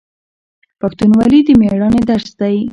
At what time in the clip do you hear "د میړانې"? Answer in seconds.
1.47-2.01